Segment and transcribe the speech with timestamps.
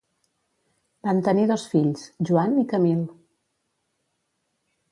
[1.07, 3.05] Van tenir dos fills, Joan i Camil.